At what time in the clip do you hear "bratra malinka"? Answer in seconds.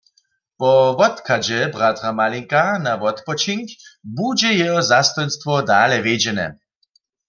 1.73-2.63